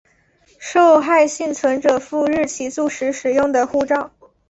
[0.57, 4.11] 受害幸存者赴日起诉时使用的护照